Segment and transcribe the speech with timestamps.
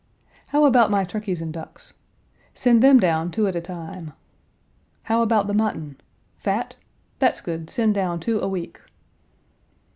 [0.47, 1.93] How about my turkeys and ducks?
[2.55, 4.13] Send them down two at a time.
[5.03, 5.97] How about the mutton?
[6.39, 6.73] Fat?
[7.19, 8.81] That's good; send down two a week."